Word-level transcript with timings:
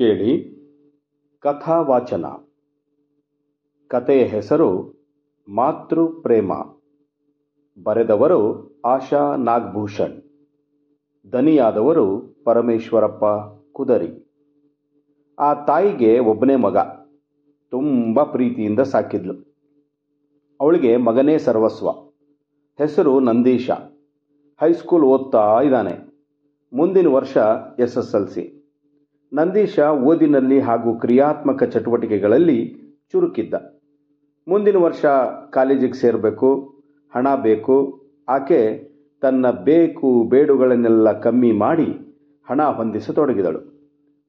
ಕೇಳಿ, 0.00 0.60
ಕಥಾವಾಚನ. 1.40 2.24
ಕಥೆಯ 3.88 4.24
ಹೆಸರು 4.24 4.94
ಮಾತೃ 5.54 6.06
ಪ್ರೇಮ 6.22 6.52
ಬರೆದವರು 7.82 8.70
ಆಶಾ 8.84 9.36
ನಾಗಭೂಷಣ್. 9.36 10.22
ದನಿಯಾದವರು 11.32 12.34
ಪರಮೇಶ್ವರಪ್ಪ 12.44 13.24
ಕುದರಿ. 13.72 14.32
ಆ 15.38 15.64
ತಾಯಿಗೆ 15.64 16.18
ಒಬ್ಬನೇ 16.18 16.56
ಮಗ. 16.56 16.76
ತುಂಬ 17.70 18.22
ಪ್ರೀತಿಯಿಂದ 18.22 18.80
ಸಾಕಿದ್ಲು. 18.80 19.34
ಅವಳಿಗೆ 20.60 20.96
ಮಗನೇ 20.96 21.38
ಸರ್ವಸ್ವ. 21.38 21.90
ಹೆಸರು 22.78 23.20
ನಂದೀಶ. 23.20 23.70
ಹೈಸ್ಕೂಲ್ 24.60 25.04
ಓದ್ತಾ 25.04 25.60
ಇದ್ದಾನೆ. 25.60 26.24
ಮುಂದಿನ 26.72 27.06
ವರ್ಷ 27.06 27.36
S 27.78 27.98
S 27.98 28.14
L 28.14 28.28
C. 28.28 28.59
Nandisha 29.32 29.80
ಓದಿನಲ್ಲಿ 29.80 30.60
ಹಾಗೂ 30.60 30.98
ಕ್ರಿಯಾತ್ಮಕ 30.98 31.62
ಚಟುವಟಿಕೆಗಳಲ್ಲಿ 31.62 32.74
ಚುರುಕಿದ್ದ. 33.12 33.54
ಮುಂದಿನ 34.48 34.76
ವರ್ಷ 34.76 35.04
ಕಾಲೇಜಿಗೆ 35.50 35.92
ಸೇರಬೇಕು, 35.92 36.78
ಹಣ 37.14 37.34
ಬೇಕು. 37.42 38.00
ಆಕೆ 38.28 38.90
ತನ್ನ 39.20 39.50
ಬೇಕು 39.50 40.24
ಬೇಡುಗಳನ್ನೆಲ್ಲ 40.28 41.20
ಕಮ್ಮಿ 41.20 41.52
ಮಾಡಿ 41.52 42.18
ಹಣ 42.50 42.62
ಹೊಂದಿಸತೊಡಗಿದಳು. 42.62 43.80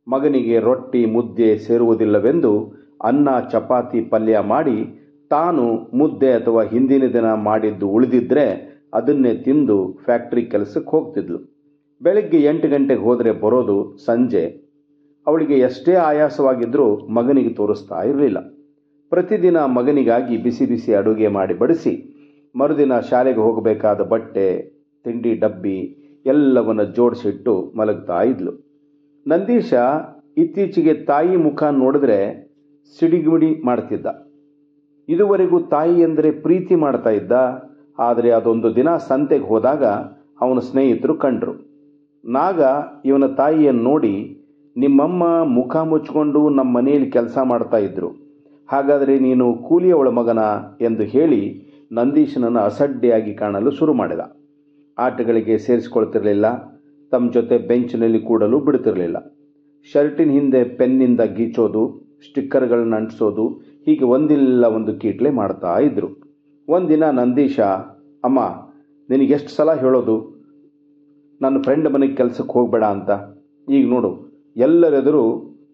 ಮಗನಿಗೆ 0.08 0.60
ರೊಟ್ಟಿ, 0.60 1.06
ಮುದ್ದೆ 1.06 1.58
ಸೇರುವುದಿಲ್ಲವೆಂದು 1.58 2.82
ಅನ್ನ, 3.04 3.30
ಚಪಾತಿ, 3.52 4.02
ಪಲ್ಯ 4.02 4.40
ಮಾಡಿ 4.40 5.02
ತಾನು 5.30 5.92
ಮುದ್ದೆ 5.94 6.32
ಅಥವಾ 6.32 6.64
ಹಿಂದಿನ 6.64 7.06
ದಿನ 7.14 7.34
ಮಾಡಿದ್ದು 7.34 7.88
ಉಳಿದಿದ್ದರೆ 7.88 8.72
ಅದನ್ನೇ 8.94 9.34
ತಿಂದು 9.36 9.98
ಫ್ಯಾಕ್ಟ್ರಿ 10.06 10.46
ಕೆಲಸಕ್ಕೆ 10.46 10.90
ಹೋಗ್ತಿದ್ಲು. 10.90 11.38
ಬೆಳಗ್ಗೆ 12.02 12.38
ಎಂಟು 12.38 12.68
ಗಂಟೆಗೆ 12.68 13.02
ಹೋದರೆ 13.02 13.32
ಬರೋದು 13.32 13.98
ಸಂಜೆ. 13.98 14.61
ಅವಳಿಗೆ 15.28 15.56
ಎಷ್ಟೇ 15.68 15.94
ಆಯಾಸವಾಗಿದ್ದರೂ 16.10 16.88
ಮಗನಿಗೆ 17.18 17.52
ತೋರಿಸ್ತಾ 17.60 18.00
ಇರಲಿಲ್ಲ. 18.10 18.40
ಪ್ರತಿದಿನ 19.12 19.58
ಮಗನಿಗಾಗಿ 19.78 20.36
ಬಿಸಿ 20.44 20.66
ಬಿಸಿ 20.72 20.92
ಅಡುಗೆ 21.00 21.30
ಮಾಡಿ 21.38 21.56
ಬಡಿಸಿ, 21.62 21.94
ಮರುದಿನ 22.56 22.94
ಶಾಲೆಗೆ 23.10 23.42
ಹೋಗಬೇಕಾದ 23.48 24.02
ಬಟ್ಟೆ, 24.14 24.48
ತಿಂಡಿ, 25.06 25.34
ಡಬ್ಬಿ 25.44 25.78
ಎಲ್ಲವನ್ನು 26.26 26.86
ಜೋಡಿಸಿಟ್ಟು 26.98 27.54
ಮಲಗ್ತಾ 27.78 28.20
ಇದ್ಲು. 28.32 28.54
ನಂದೀಶ 29.26 29.72
ಇತ್ತೀಚೆಗೆ 30.42 30.94
ತಾಯಿ 31.10 31.36
ಮುಖ 31.46 31.64
ನೋಡಿದ್ರೆ 31.84 32.20
ಸಿಡಿಗುಡಿ 32.98 33.52
ಮಾಡ್ತಿದ್ದ. 33.68 34.08
ಇದುವರೆಗೂ 35.10 35.58
ತಾಯಿ 35.74 35.96
ಎಂದರೆ 36.08 36.30
ಪ್ರೀತಿ 36.46 36.76
ಮಾಡ್ತಾ 36.84 37.12
ಇದ್ದ, 37.20 37.34
ಆದರೆ 38.00 38.30
ಅದೊಂದು 38.40 38.70
ದಿನ 38.76 38.90
ಸಂತೆಗೆ 39.10 39.48
ಹೋದಾಗ 39.52 39.84
ಅವನ 40.44 40.60
ಸ್ನೇಹಿತರು 40.70 41.16
ಕಂಡರು. 41.24 41.56
ನಾಗ 42.24 42.62
ಇವನ 43.10 43.28
ತಾಯಿಯನ್ನು 43.42 43.84
ನೋಡಿ 43.90 44.14
ನಿಮ್ಮಮ್ಮ 44.78 45.44
ಮುಖ 45.44 45.76
ಮುಚ್ಕೊಂಡು 45.76 46.50
ನಮ್ಮ 46.50 46.76
ಮನೆಯಲ್ಲಿ 46.76 47.12
ಕೆಲಸ 47.12 47.38
ಮಾಡ್ತಾ 47.44 47.78
ಇದ್ರು. 47.78 48.10
ಹಾಗಾದರೆ 48.72 49.20
ನೀನು 49.20 49.54
ಕೂಲಿಯವಳ 49.54 50.10
ಮಗನ 50.10 50.40
ಎಂದು 50.82 51.04
ಹೇಳಿ 51.04 51.72
ನಂದೀಶನನ್ನು 51.92 52.60
ಅಸಡ್ಡೆಯಾಗಿ 52.60 53.34
ಕಾಣಲು 53.34 53.72
ಶುರು 53.72 53.94
ಮಾಡಿದ. 53.94 54.20
ಆಟಗಳಿಗೆ 54.98 55.58
ಸೇರಿಸಿಕೊಳ್ತಿರಲಿಲ್ಲ 55.58 56.46
ತಮ್ಮ 57.12 57.32
ಜೊತೆ 57.32 57.58
ಬೆಂಚಿನಲ್ಲಿ 57.58 58.20
ಕೂಡಲು 58.20 58.60
ಬಿಡ್ತಿರಲಿಲ್ಲ 58.60 59.18
ಶರ್ಟಿನ 59.94 60.30
ಹಿಂದೆ 60.30 60.64
ಪೆನ್ನಿಂದ 60.64 61.22
ಗೀಚೋದು, 61.22 62.12
ಸ್ಟಿಕ್ಕರ್ಗಳನ್ನ 62.30 62.96
ಅಂಟಿಸೋದು, 62.96 63.48
ಹೀಗೆ 63.86 64.06
ಒಂದಿಲ್ಲ 64.06 64.66
ಒಂದು 64.66 64.94
ಕೀಟ್ಲೆ 64.94 65.30
ಮಾಡ್ತಾ 65.30 65.80
ಇದ್ರು. 65.80 66.08
ಒಂದಿನ 66.68 67.10
ನಂದೀಶ, 67.10 67.60
ಅಮ್ಮ, 68.24 68.40
ನಿನಗೆಷ್ಟು 69.10 69.50
ಸಲ 69.50 69.74
ಹೇಳೋದು? 69.74 70.46
ನನ್ನ 71.42 71.62
ಫ್ರೆಂಡ್ 71.62 71.94
ಮನೆಗೆ 71.94 72.16
ಕೆಲಸಕ್ಕೆ 72.16 72.54
ಹೋಗಬೇಡ 72.54 72.84
ಅಂತ. 72.84 73.10
ಈಗ 73.70 73.90
ನೋಡು 73.90 74.21
ಎಲ್ಲರೆದುರು 74.56 75.24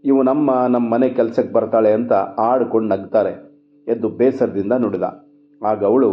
ಇವು 0.09 0.19
ನಮ್ಮ 0.23 0.51
ನಮ್ಮ 0.73 0.85
ಮನೆ 0.93 1.07
ಕೆಲಸಕ್ಕೆ 1.17 1.53
ಬರ್ತಾಳೆ 1.53 1.91
ಅಂತ 1.97 2.13
ಆಡ್ಕೊಂಡು 2.47 2.87
ನಗ್ತಾರೆ, 2.93 3.33
ಎದ್ದು 3.87 4.07
ಬೇಸರದಿಂದ 4.19 4.73
ನುಡಿದ. 4.83 5.05
ಆಗ 5.61 5.81
ಅವಳು, 5.89 6.11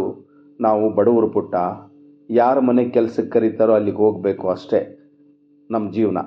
ನಾವು 0.59 0.85
ಬಡವರು 0.97 1.27
ಪುಟ್ಟ, 1.35 1.55
ಯಾರ 2.29 2.55
ಮನೆ 2.69 2.83
ಕೆಲಸಕ್ಕೆ 2.95 3.33
ಕರೀತಾರೋ 3.35 3.73
ಅಲ್ಲಿಗೆ 3.77 4.01
ಹೋಗಬೇಕು 4.05 4.45
ಅಷ್ಟೇ, 4.55 4.81
ನಮ್ಮ 5.69 5.85
ಜೀವನ. 5.97 6.19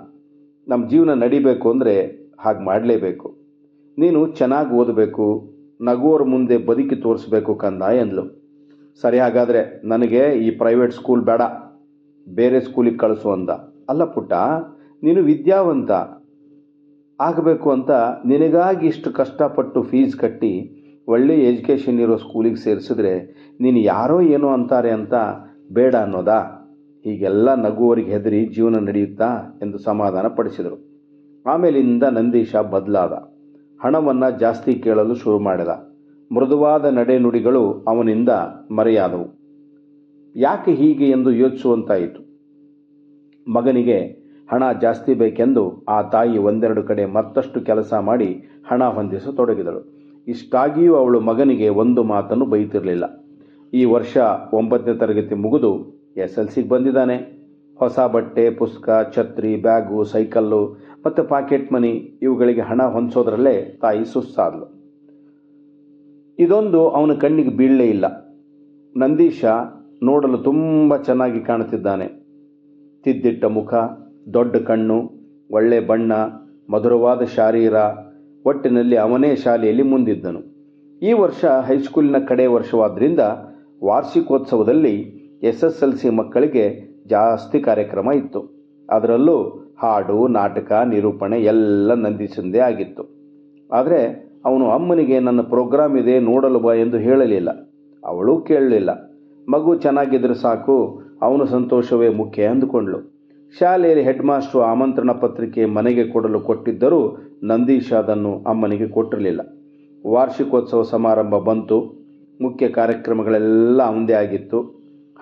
ನಮ್ಮ 0.66 0.82
ಜೀವನ 0.92 1.14
ನಡಿಬೇಕು 1.24 1.66
ಅಂದರೆ 1.74 1.94
ಹಾಗೆ 2.44 2.62
ಮಾಡಲೇಬೇಕು. 2.68 3.28
ನೀನು 3.98 4.20
ಚೆನ್ನಾಗಿ 4.40 4.72
ಓದಬೇಕು 4.80 5.26
ನಗುವರ 5.80 6.22
ಮುಂದೆ 6.32 6.56
ಬದುಕಿ 6.68 6.96
ತೋರಿಸ್ಬೇಕು 7.04 7.52
ಕಂದ 7.62 7.82
ಎಂದ್ಲು. 8.02 8.24
ಸರಿ, 9.02 9.18
ಹಾಗಾದರೆ 9.24 9.60
ನನಗೆ 9.92 10.22
ಈ 10.44 10.48
ಪ್ರೈವೇಟ್ 10.62 10.94
ಸ್ಕೂಲ್ 10.98 11.24
ಬೇಡ, 11.30 11.42
ಬೇರೆ 12.26 12.60
ಸ್ಕೂಲಿಗೆ 12.66 13.00
ಕಳಿಸು 13.02 13.28
ಅಂದ. 13.36 13.50
ಅಲ್ಲ 13.90 14.04
ಪುಟ್ಟ, 14.14 14.32
ನೀನು 15.02 15.20
ವಿದ್ಯಾವಂತ 15.30 15.90
ಆಗಬೇಕು 17.20 17.70
ಅಂತ 17.70 17.90
ನಿನಗಾಗಿ 18.26 18.86
ಇಷ್ಟು 18.86 19.12
ಕಷ್ಟಪಟ್ಟು 19.12 19.82
ಫೀಸ್ 19.82 20.16
ಕಟ್ಟಿ 20.16 20.74
ಒಳ್ಳೆಯ 21.08 21.38
ಎಜುಕೇಷನ್ 21.38 22.00
ಇರೋ 22.00 22.16
ಸ್ಕೂಲಿಗೆ 22.16 22.56
ಸೇರಿಸಿದ್ರೆ 22.56 23.20
ನೀನು 23.60 23.78
ಯಾರೋ 23.78 24.20
ಏನೋ 24.20 24.48
ಅಂತಾರೆ 24.48 24.90
ಅಂತ 24.90 25.14
ಬೇಡ 25.72 25.94
ಅನ್ನೋದಾ? 25.94 26.54
ಹೀಗೆಲ್ಲ 27.04 27.54
ನಗುವವರಿಗೆ 27.54 28.10
ಹೆದರಿ 28.10 28.46
ಜೀವನ 28.46 28.78
ನಡೆಯುತ್ತಾ 28.78 29.58
ಎಂದು 29.62 29.78
ಸಮಾಧಾನ 29.78 30.26
ಪಡಿಸಿದರು. 30.26 30.88
ಆಮೇಲಿಂದ 31.46 32.02
ನಂದೀಶ 32.02 32.56
ಬದಲಾದ. 32.56 33.12
ಹಣವನ್ನು 33.84 34.38
ಜಾಸ್ತಿ 34.38 34.74
ಕೇಳಲು 34.74 35.14
ಶುರು 35.14 35.38
ಮಾಡಿದ. 35.38 35.68
ಮೃದುವಾದ 36.32 36.84
ನಡೆನುಡಿಗಳು 36.84 37.72
ಅವನಿಂದ 37.72 38.28
ಮರೆಯಾದವು. 38.70 39.38
ಯಾಕೆ 40.36 40.72
ಹೀಗೆ 40.72 41.08
ಎಂದು 41.08 41.32
ಯೋಚಿಸುವಂತಾಯಿತು. 41.32 42.28
ಮಗನಿಗೆ 43.52 44.17
ಹಣ 44.52 44.72
ಜಾಸ್ತಿ 44.72 45.14
ಬೇಕೆಂದು 45.14 45.84
ಆ 45.88 46.02
ತಾಯಿ 46.02 46.38
ಒಂದೆರಡು 46.38 46.82
ಕಡೆ 46.82 47.04
ಮತ್ತಷ್ಟು 47.04 47.60
ಕೆಲಸ 47.60 47.94
ಮಾಡಿ 47.94 48.44
ಹಣ 48.68 48.84
ಹೊಂದಿಸತೊಡಗಿದಳು. 48.84 49.80
ಇಷ್ಟಾಗಿಯೂ 50.28 50.94
ಅವಳು 50.94 51.20
ಮಗನಿಗೆ 51.20 51.68
ಒಂದು 51.68 52.02
ಮಾತನ್ನು 52.02 52.46
ಬೈತಿರಲಿಲ್ಲ. 52.46 53.04
ಈ 53.74 53.84
ವರ್ಷ 53.84 54.16
ಒಂಬತ್ತನೇ 54.52 54.94
ತರಗತಿ 54.94 55.34
ಮುಗಿದು 55.34 56.02
ಎಸ್ 56.16 56.38
ಎಲ್ 56.38 56.48
ಸಿಗೆ 56.48 56.68
ಬಂದಿದ್ದಾನೆ. 56.68 57.38
ಹೊಸ 57.78 58.00
ಬಟ್ಟೆ, 58.00 58.50
ಪುಸ್ತಕ, 58.50 59.12
ಛತ್ರಿ, 59.16 59.56
ಬ್ಯಾಗು, 59.56 60.04
ಸೈಕಲ್ಲು 60.04 60.76
ಮತ್ತು 61.06 61.24
ಪಾಕೆಟ್ 61.24 61.72
ಮನಿ 61.72 62.18
ಇವುಗಳಿಗೆ 62.22 62.60
ಹಣ 62.60 62.82
ಹೊಂದಿಸೋದ್ರಲ್ಲೇ 62.82 63.78
ತಾಯಿ 63.82 64.04
ಸುಸ್ತಾದ್ಲು. 64.04 64.78
ಇದೊಂದು 66.38 66.88
ಅವನ 66.88 67.12
ಕಣ್ಣಿಗೆ 67.12 67.50
ಬೀಳಲೇ 67.50 67.86
ಇಲ್ಲ. 67.86 68.06
ನಂದೀಶ 68.96 69.44
ನೋಡಲು 70.02 70.38
ತುಂಬ 70.38 70.96
ಚೆನ್ನಾಗಿ 70.96 71.40
ಕಾಣುತ್ತಿದ್ದಾನೆ. 71.40 72.06
ತಿದ್ದಿಟ್ಟ 73.04 73.44
ಮುಖ 73.44 73.74
ದೊಡ್ಡ 74.34 74.56
ಕಣ್ಣು, 74.56 75.10
ಒಳ್ಳೆ 75.50 75.80
ಬಣ್ಣ, 75.80 76.12
ಮಧುರವಾದ 76.70 77.22
ಶಾರೀರ. 77.22 77.74
ಒಟ್ಟಿನಲ್ಲಿ 78.46 78.96
ಅವನೇ 78.96 79.36
ಶಾಲೆಯಲ್ಲಿ 79.36 79.82
ಮುಂದಿದ್ದನು. 79.82 80.40
ಈ 81.02 81.12
ವರ್ಷ 81.12 81.44
ಹೈಸ್ಕೂಲಿನ 81.44 82.16
ಕಡೆ 82.28 82.46
ವರ್ಷವಾದ್ದರಿಂದ 82.46 83.20
ವಾರ್ಷಿಕೋತ್ಸವದಲ್ಲಿ 83.84 84.94
ಎಸ್ 85.42 85.64
ಎಸ್ 85.64 85.82
ಎಲ್ 85.82 85.92
ಸಿ 85.92 86.10
ಮಕ್ಕಳಿಗೆ 86.10 86.88
ಜಾಸ್ತಿ 87.06 87.60
ಕಾರ್ಯಕ್ರಮ 87.60 88.12
ಇತ್ತು. 88.12 88.40
ಅದರಲ್ಲೂ 88.90 89.64
ಹಾಡು, 89.78 90.28
ನಾಟಕ, 90.28 90.72
ನಿರೂಪಣೆ 90.72 91.40
ಎಲ್ಲ 91.40 91.94
ನಂದಿಸಂದೇ 91.94 92.58
ಆಗಿತ್ತು. 92.58 93.02
ಆದರೆ 93.72 94.30
ಅವನು 94.44 94.70
ಅಮ್ಮನಿಗೆ, 94.70 95.20
ನನ್ನ 95.20 95.40
ಪ್ರೋಗ್ರಾಮ್ 95.40 95.98
ಇದೆ, 95.98 96.18
ನೋಡಲು 96.18 96.58
ಬಾ 96.58 96.74
ಎಂದು 96.74 96.96
ಹೇಳಲಿಲ್ಲ. 96.96 97.50
ಅವಳು 98.04 98.40
ಕೇಳಲಿಲ್ಲ. 98.40 98.90
ಮಗು 99.48 99.74
ಚೆನ್ನಾಗಿದ್ರೆ 99.74 100.34
ಸಾಕು, 100.34 101.02
ಅವನ 101.22 101.44
ಸಂತೋಷವೇ 101.44 102.08
ಮುಖ್ಯ 102.08 102.44
ಅಂದುಕೊಂಡ್ಳು. 102.44 103.17
ಶಾಲೆಯಲ್ಲಿ 103.56 104.04
ಹೆಡ್ 104.04 104.24
ಮಾಸ್ಟ್ರು 104.24 104.62
ಆಮಂತ್ರಣ 104.62 105.12
ಪತ್ರಿಕೆ 105.12 105.64
ಮನೆಗೆ 105.64 106.04
ಕೊಡಲು 106.04 106.40
ಕೊಟ್ಟಿದ್ದರೂ 106.40 107.18
ನಂದೀಶ 107.42 107.92
ಅದನ್ನು 107.92 108.44
ಅಮ್ಮನಿಗೆ 108.46 108.88
ಕೊಟ್ಟಿರಲಿಲ್ಲ. 108.88 109.40
ವಾರ್ಷಿಕೋತ್ಸವ 110.06 110.82
ಸಮಾರಂಭ 110.82 111.34
ಬಂತು. 111.34 111.98
ಮುಖ್ಯ 112.40 112.68
ಕಾರ್ಯಕ್ರಮಗಳೆಲ್ಲ 112.68 113.82
ಅವಂದೇ 113.82 114.12
ಆಗಿತ್ತು. 114.12 114.60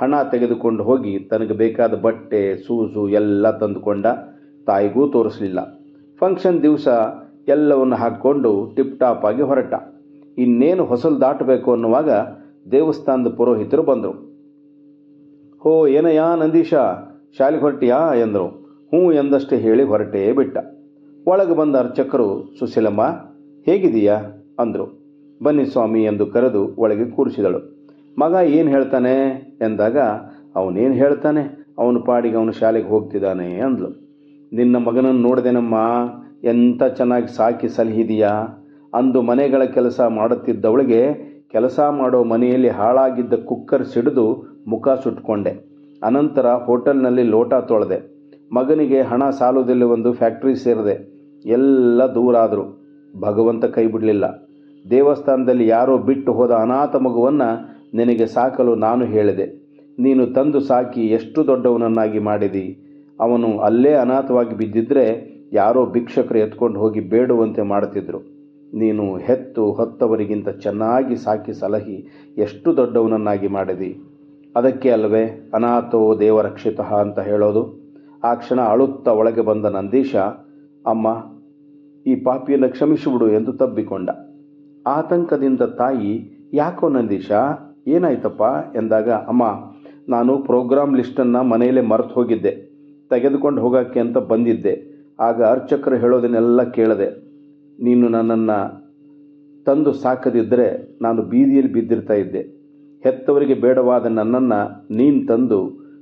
ಹಣ 0.00 0.14
ತೆಗೆದುಕೊಂಡು 0.30 0.84
ಹೋಗಿ 0.84 1.18
ತನಗೆ 1.18 1.54
ಬೇಕಾದ 1.54 1.94
ಬಟ್ಟೆ, 1.94 2.56
ಸೂಸು 2.56 3.08
ಎಲ್ಲ 3.08 3.58
ತಂದುಕೊಂಡ 3.58 4.06
ತಾಯಿಗೂ 4.66 5.08
ತೋರಿಸಲಿಲ್ಲ. 5.08 5.60
ಫಂಕ್ಷನ್ 6.20 6.62
ದಿವಸ 6.62 6.88
ಎಲ್ಲವನ್ನು 7.48 7.96
ಹಾಕ್ಕೊಂಡು 7.96 8.72
ಟಿಪ್ 8.76 9.00
ಟಾಪ್ 9.00 9.24
ಆಗಿ 9.24 9.42
ಹೊರಟ. 9.42 9.74
ಇನ್ನೇನು 10.38 10.84
ಹೊಸಲು 10.84 11.20
ದಾಟಬೇಕು 11.20 11.72
ಅನ್ನುವಾಗ 11.72 12.10
ದೇವಸ್ಥಾನದ 12.72 13.28
ಪುರೋಹಿತರು 13.28 13.82
ಬಂದರು. 13.82 14.26
ಓ 15.68 15.86
ಏನಯ್ಯ 15.86 16.22
ನಂದೀಶ? 16.36 16.74
ಶಾಲೆಗೆ 17.38 17.62
ಹೊರಟಿಯಾ 17.62 18.14
ಎಂದರು. 18.14 18.46
ಹ್ಞೂ 18.88 19.12
ಎಂದಷ್ಟೇ 19.12 19.56
ಹೇಳಿ 19.56 19.82
ಹೊರಟೇ 19.82 20.32
ಬಿಟ್ಟ. 20.32 20.58
ಒಳಗೆ 21.26 21.56
ಬಂದ 21.56 21.76
ಅರ್ಚಕರು, 21.76 22.54
ಸುಶೀಲಮ್ಮ 22.58 23.02
ಹೇಗಿದೀಯಾ 23.64 24.14
ಅಂದರು. 24.58 25.06
ಬನ್ನಿ 25.42 25.64
ಸ್ವಾಮಿ 25.64 26.04
ಎಂದು 26.04 26.26
ಕರೆದು 26.26 26.74
ಒಳಗೆ 26.78 27.10
ಕೂರಿಸಿದಳು. 27.10 27.58
ಮಗ 28.18 28.34
ಏನು 28.44 28.70
ಹೇಳ್ತಾನೆ? 28.70 29.14
ಎಂದಾಗ, 29.60 29.98
ಅವನೇನು 30.56 30.94
ಹೇಳ್ತಾನೆ? 30.94 31.66
ಅವನು 31.78 32.00
ಪಾಡಿಗೆ 32.00 32.36
ಅವನು 32.36 32.52
ಶಾಲೆಗೆ 32.52 32.88
ಹೋಗ್ತಿದ್ದಾನೆ 32.88 33.56
ಅಂದಳು 33.60 33.88
ನಿನ್ನ 34.52 34.76
ಮಗನನ್ನು 34.76 35.20
ನೋಡಿದೆನಮ್ಮ? 35.20 35.74
ಎಂಥ 36.44 36.82
ಚೆನ್ನಾಗಿ 36.82 37.36
ಸಾಕಿ 37.36 37.68
ಸಲಹಿದೀಯಾ? 37.68 38.30
ಅಂದು 38.94 39.22
ಮನೆಗಳ 39.22 39.64
ಕೆಲಸ 39.64 40.00
ಮಾಡುತ್ತಿದ್ದವಳಿಗೆ 40.00 41.14
ಕೆಲಸ 41.48 41.80
ಮಾಡೋ 41.90 42.24
ಮನೆಯಲ್ಲಿ 42.24 42.68
ಹಾಳಾಗಿದ್ದ 42.68 43.32
ಕುಕ್ಕರ್ 43.32 43.86
ಸಿಡಿದು 43.86 44.44
ಮುಖ 44.66 44.88
ಸುಟ್ಕೊಂಡೆ. 44.88 45.75
ಅನಂತರ 46.06 46.46
ಹೋಟೆಲ್ನಲ್ಲಿ 46.66 47.24
ಲೋಟ 47.34 47.54
ತೊಳೆದೆ. 47.68 47.98
ಮಗನಿಗೆ 48.52 48.98
ಹಣ 49.02 49.22
ಸಾಲುವುದಿಲ್ಲವೆಂದು 49.38 50.10
ಫ್ಯಾಕ್ಟ್ರಿ 50.12 50.54
ಸೇರಿದೆ. 50.56 50.96
ಎಲ್ಲ 51.44 52.02
ದೂರಾದರು 52.14 52.64
ಭಗವಂತ 53.20 53.64
ಕೈ 53.76 53.86
ಬಿಡಲಿಲ್ಲ. 53.86 54.26
ದೇವಸ್ಥಾನದಲ್ಲಿ 54.90 55.66
ಯಾರೋ 55.68 55.94
ಬಿಟ್ಟು 56.08 56.32
ಹೋದ 56.32 56.50
ಅನಾಥ 56.50 56.96
ಮಗುವನ್ನು 56.96 57.48
ನಿನಗೆ 57.96 58.26
ಸಾಕಲು 58.26 58.74
ನಾನು 58.86 59.04
ಹೇಳಿದೆ. 59.04 59.46
ನೀನು 59.98 60.22
ತಂದು 60.26 60.60
ಸಾಕಿ 60.60 61.02
ಎಷ್ಟು 61.18 61.46
ದೊಡ್ಡವನನ್ನಾಗಿ 61.46 62.18
ಮಾಡಿದಿ? 62.18 62.66
ಅವನು 63.20 63.48
ಅಲ್ಲೇ 63.58 63.92
ಅನಾಥವಾಗಿ 63.94 64.54
ಬಿದ್ದಿದ್ರೆ 64.56 65.04
ಯಾರೋ 65.52 65.82
ಭಿಕ್ಷಕರು 65.86 66.38
ಎತ್ಕೊಂಡು 66.38 66.78
ಹೋಗಿ 66.80 67.00
ಬೇಡುವಂತೆ 67.12 67.62
ಮಾಡುತ್ತಿದ್ದರು 67.62 68.20
ನೀನು 68.74 69.04
ಹೆತ್ತು 69.26 69.64
ಹೊತ್ತವರಿಗಿಂತ 69.72 70.48
ಚೆನ್ನಾಗಿ 70.64 71.16
ಸಾಕಿ 71.16 71.52
ಸಲಹಿ 71.52 71.96
ಎಷ್ಟು 72.38 72.76
ದೊಡ್ಡವನನ್ನಾಗಿ 72.76 73.48
ಮಾಡಿದಿ? 73.48 73.90
ಅದಕ್ಕೆ 74.56 74.90
ಅಲ್ವೇ 74.90 75.50
ಅನಾಥೋ 75.54 76.18
ದೇವರಕ್ಷಿತ 76.20 76.80
ಅಂತ 76.80 77.18
ಹೇಳೋದು. 77.18 77.62
ಆ 78.24 78.34
ಕ್ಷಣ 78.34 78.60
ಅಳುತ್ತ 78.60 79.08
ಒಳಗೆ 79.08 79.40
ಬಂದ 79.40 79.64
ನಂದೀಶ, 79.64 80.14
ಅಮ್ಮ, 80.86 81.06
ಈ 82.06 82.14
ಪಾಪಿಯನ್ನು 82.16 82.68
ಕ್ಷಮಿಸಿಬಿಡು 82.68 83.28
ಎಂದು 83.28 83.52
ತಬ್ಬಿಕೊಂಡ. 83.52 84.10
ಆತಂಕದಿಂದ 84.86 85.62
ತಾಯಿ, 85.62 86.12
ಯಾಕೋ 86.52 86.88
ನಂದೀಶ, 86.88 87.30
ಏನಾಯ್ತಪ್ಪ? 87.86 88.42
ಎಂದಾಗ, 88.76 89.10
ಅಮ್ಮ, 89.10 89.44
ನಾನು 90.08 90.38
ಪ್ರೋಗ್ರಾಮ್ 90.38 90.96
ಲಿಸ್ಟನ್ನು 90.96 91.42
ಮನೆಯಲ್ಲೇ 91.42 91.80
ಮರೆತು 91.80 92.14
ಹೋಗಿದ್ದೆ. 92.14 92.52
ತೆಗೆದುಕೊಂಡು 93.10 93.60
ಹೋಗೋಕ್ಕೆ 93.60 94.00
ಅಂತ 94.00 94.18
ಬಂದಿದ್ದೆ. 94.18 94.74
ಆಗ 95.20 95.42
ಅರ್ಚಕರು 95.44 95.96
ಹೇಳೋದನ್ನೆಲ್ಲ 95.96 96.62
ಕೇಳಿದೆ, 96.62 97.08
ನೀನು 97.78 98.08
ನನ್ನನ್ನು 98.08 98.58
ತಂದು 99.64 99.92
ಸಾಕದಿದ್ದರೆ 99.92 100.68
ನಾನು 101.02 101.22
ಬೀದಿಯಲ್ಲಿ 101.22 101.72
ಬಿದ್ದಿರ್ತಾ 101.72 102.14
ಇದ್ದೆ. 102.14 102.55
ಹೆತ್ತವರಿಗೆ 103.04 103.54
ಬೇಡವಾದ 103.54 104.06
ನನ್ನನ್ನು 104.06 104.60
ನೀನು 104.94 105.26
ತಂದು 105.26 105.58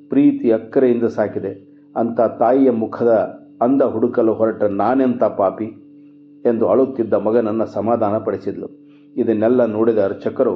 ಪ್ರೀತಿ 0.09 0.51
ಅಕ್ಕರೆಯಿಂದ 0.51 1.05
ಸಾಕಿದೆ. 1.05 1.53
ಅಂತ 1.97 2.21
ತಾಯಿಯ 2.21 2.71
ಮುಖದ 2.71 3.13
ಅಂದ 3.63 3.83
ಹುಡುಕಲು 3.83 4.35
ಹೊರಟ 4.35 4.63
ನಾನೆಂಥ 4.63 5.25
ಪಾಪಿ? 5.25 5.65
ಎಂದು 6.45 6.69
ಅಳುತ್ತಿದ್ದ 6.69 7.13
ಮಗನನ್ನು 7.13 7.67
ಸಮಾಧಾನಪಡಿಸಿದ್ಲು 7.67 8.69
ಇದನ್ನೆಲ್ಲ 9.17 9.65
ನೋಡಿದ 9.65 9.99
ಅರ್ಚಕರು, 9.99 10.55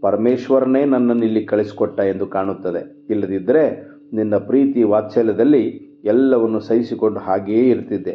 ಪರಮೇಶ್ವರನೇ 0.00 0.84
ನನ್ನನ್ನು 0.84 1.24
ಇಲ್ಲಿ 1.24 1.44
ಕಳಿಸಿಕೊಟ್ಟ 1.44 2.00
ಎಂದು 2.00 2.26
ಕಾಣುತ್ತದೆ. 2.26 3.06
ಇಲ್ಲದಿದ್ದರೆ 3.10 3.64
ನಿನ್ನ 4.12 4.36
ಪ್ರೀತಿ 4.36 4.82
ವಾತ್ಸಲ್ಯದಲ್ಲಿ 4.82 5.64
ಎಲ್ಲವನ್ನು 6.04 6.60
ಸಹಿಸಿಕೊಂಡು 6.60 7.20
ಹಾಗೆಯೇ 7.20 7.68
ಇರ್ತಿದ್ದೆ. 7.70 8.14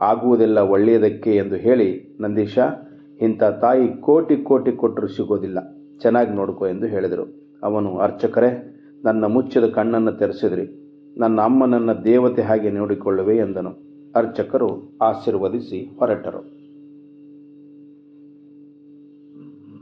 ಆಗುವುದೆಲ್ಲ 0.00 0.58
ಒಳ್ಳೆಯದಕ್ಕೆ 0.58 1.36
ಎಂದು 1.36 1.54
ಹೇಳಿ, 1.54 2.16
ನಂದೀಶ, 2.20 2.58
ಇಂಥ 3.20 3.44
ತಾಯಿ 3.44 3.88
ಕೋಟಿ 4.00 4.36
ಕೋಟಿ 4.36 4.72
ಕೊಟ್ಟರು 4.72 5.08
ಸಿಗೋದಿಲ್ಲ. 5.08 5.58
ಚೆನ್ನಾಗಿ 6.00 6.30
ನೋಡ್ಕೋ 6.30 6.66
ಎಂದು 6.66 6.86
ಹೇಳಿದರು. 6.86 7.50
ಅವನು, 7.62 7.98
ಅರ್ಚಕರೇ, 7.98 8.76
ನನ್ನ 9.04 9.24
ಮುಚ್ಚಿದ 9.24 9.64
ಕಣ್ಣನ್ನು 9.64 10.12
ತೆರೆಸಿದ್ರಿ. 10.12 10.84
ನನ್ನ 11.18 11.40
ಅಮ್ಮನನ್ನ 11.40 11.92
ದೇವತೆ 11.92 12.42
ಹಾಗೆ 12.42 12.70
ನೋಡಿಕೊಳ್ಳುವೆ 12.70 13.36
ಎಂದನು. 13.36 13.70
ಅರ್ಚಕರು 14.14 14.98
ಆಶೀರ್ವದಿಸಿ 15.02 15.96
ಹೊರಟರು. 15.98 16.53